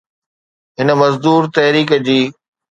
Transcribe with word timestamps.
هن 0.79 0.89
مزدور 1.01 1.41
تحريڪ 1.59 1.89
جي 2.09 2.19